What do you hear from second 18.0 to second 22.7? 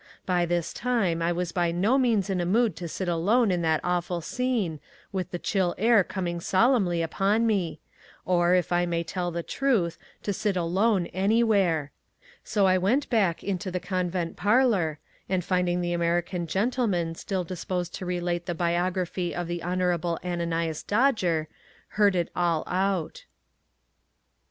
relate the biography of the Honourable Ananias Dodger, heard it all